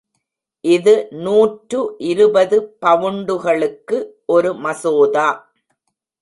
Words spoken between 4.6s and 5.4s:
மசோதா.